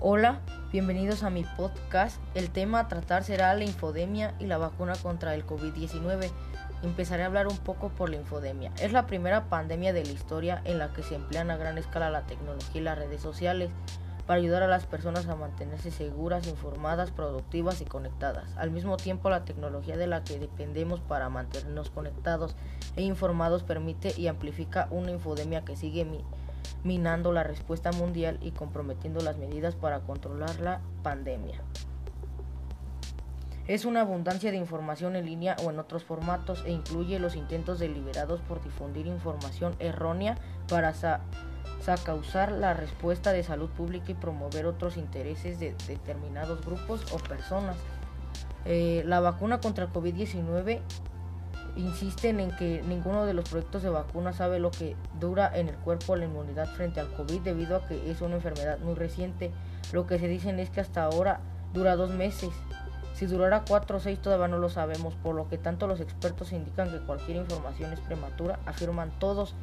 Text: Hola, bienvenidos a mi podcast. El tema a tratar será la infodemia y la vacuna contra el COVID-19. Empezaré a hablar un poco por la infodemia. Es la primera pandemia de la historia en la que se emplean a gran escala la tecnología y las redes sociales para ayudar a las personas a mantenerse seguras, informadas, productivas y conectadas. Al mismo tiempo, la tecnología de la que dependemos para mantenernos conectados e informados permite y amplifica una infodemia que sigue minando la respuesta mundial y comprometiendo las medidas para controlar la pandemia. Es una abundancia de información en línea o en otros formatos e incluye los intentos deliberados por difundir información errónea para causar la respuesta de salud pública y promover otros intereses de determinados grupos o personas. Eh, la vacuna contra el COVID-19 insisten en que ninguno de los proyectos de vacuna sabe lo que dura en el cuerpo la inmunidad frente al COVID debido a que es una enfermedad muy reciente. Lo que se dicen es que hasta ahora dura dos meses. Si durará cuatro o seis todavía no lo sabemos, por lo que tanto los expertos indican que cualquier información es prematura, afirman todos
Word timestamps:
Hola, 0.00 0.38
bienvenidos 0.70 1.24
a 1.24 1.30
mi 1.30 1.42
podcast. 1.42 2.20
El 2.36 2.50
tema 2.50 2.78
a 2.78 2.86
tratar 2.86 3.24
será 3.24 3.52
la 3.54 3.64
infodemia 3.64 4.32
y 4.38 4.46
la 4.46 4.56
vacuna 4.56 4.92
contra 4.94 5.34
el 5.34 5.44
COVID-19. 5.44 6.30
Empezaré 6.84 7.24
a 7.24 7.26
hablar 7.26 7.48
un 7.48 7.58
poco 7.58 7.88
por 7.88 8.08
la 8.08 8.14
infodemia. 8.14 8.70
Es 8.78 8.92
la 8.92 9.08
primera 9.08 9.48
pandemia 9.48 9.92
de 9.92 10.04
la 10.04 10.12
historia 10.12 10.62
en 10.64 10.78
la 10.78 10.92
que 10.92 11.02
se 11.02 11.16
emplean 11.16 11.50
a 11.50 11.56
gran 11.56 11.78
escala 11.78 12.10
la 12.10 12.26
tecnología 12.28 12.80
y 12.80 12.84
las 12.84 12.96
redes 12.96 13.20
sociales 13.20 13.70
para 14.24 14.38
ayudar 14.38 14.62
a 14.62 14.68
las 14.68 14.86
personas 14.86 15.26
a 15.26 15.34
mantenerse 15.34 15.90
seguras, 15.90 16.46
informadas, 16.46 17.10
productivas 17.10 17.80
y 17.80 17.84
conectadas. 17.84 18.56
Al 18.56 18.70
mismo 18.70 18.98
tiempo, 18.98 19.30
la 19.30 19.44
tecnología 19.44 19.96
de 19.96 20.06
la 20.06 20.22
que 20.22 20.38
dependemos 20.38 21.00
para 21.00 21.28
mantenernos 21.28 21.90
conectados 21.90 22.54
e 22.94 23.02
informados 23.02 23.64
permite 23.64 24.12
y 24.16 24.28
amplifica 24.28 24.86
una 24.92 25.10
infodemia 25.10 25.64
que 25.64 25.76
sigue 25.76 26.04
minando 26.84 27.32
la 27.32 27.42
respuesta 27.42 27.92
mundial 27.92 28.38
y 28.40 28.52
comprometiendo 28.52 29.20
las 29.20 29.36
medidas 29.36 29.74
para 29.74 30.00
controlar 30.00 30.58
la 30.60 30.80
pandemia. 31.02 31.62
Es 33.66 33.84
una 33.84 34.00
abundancia 34.00 34.50
de 34.50 34.56
información 34.56 35.14
en 35.14 35.26
línea 35.26 35.54
o 35.62 35.70
en 35.70 35.78
otros 35.78 36.02
formatos 36.02 36.62
e 36.64 36.72
incluye 36.72 37.18
los 37.18 37.36
intentos 37.36 37.78
deliberados 37.78 38.40
por 38.40 38.64
difundir 38.64 39.06
información 39.06 39.76
errónea 39.78 40.38
para 40.68 40.94
causar 42.04 42.52
la 42.52 42.72
respuesta 42.72 43.32
de 43.32 43.42
salud 43.42 43.68
pública 43.68 44.12
y 44.12 44.14
promover 44.14 44.64
otros 44.64 44.96
intereses 44.96 45.60
de 45.60 45.74
determinados 45.86 46.64
grupos 46.64 47.04
o 47.12 47.18
personas. 47.18 47.76
Eh, 48.64 49.02
la 49.06 49.20
vacuna 49.20 49.60
contra 49.60 49.84
el 49.84 49.92
COVID-19 49.92 50.80
insisten 51.78 52.40
en 52.40 52.50
que 52.56 52.82
ninguno 52.82 53.24
de 53.24 53.34
los 53.34 53.48
proyectos 53.48 53.82
de 53.82 53.88
vacuna 53.88 54.32
sabe 54.32 54.58
lo 54.58 54.70
que 54.70 54.96
dura 55.20 55.50
en 55.54 55.68
el 55.68 55.76
cuerpo 55.76 56.16
la 56.16 56.24
inmunidad 56.24 56.66
frente 56.74 57.00
al 57.00 57.12
COVID 57.14 57.40
debido 57.40 57.76
a 57.76 57.86
que 57.86 58.10
es 58.10 58.20
una 58.20 58.34
enfermedad 58.34 58.78
muy 58.80 58.94
reciente. 58.94 59.52
Lo 59.92 60.06
que 60.06 60.18
se 60.18 60.26
dicen 60.26 60.58
es 60.58 60.70
que 60.70 60.80
hasta 60.80 61.04
ahora 61.04 61.40
dura 61.72 61.96
dos 61.96 62.10
meses. 62.10 62.50
Si 63.14 63.26
durará 63.26 63.64
cuatro 63.66 63.96
o 63.96 64.00
seis 64.00 64.20
todavía 64.20 64.48
no 64.48 64.58
lo 64.58 64.68
sabemos, 64.68 65.14
por 65.14 65.34
lo 65.34 65.48
que 65.48 65.58
tanto 65.58 65.86
los 65.86 66.00
expertos 66.00 66.52
indican 66.52 66.90
que 66.90 67.00
cualquier 67.00 67.36
información 67.36 67.92
es 67.92 68.00
prematura, 68.00 68.58
afirman 68.66 69.10
todos 69.18 69.54